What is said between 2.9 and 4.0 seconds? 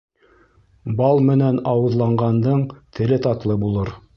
теле татлы булыр.